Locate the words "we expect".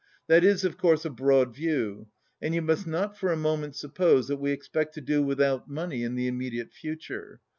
4.39-4.95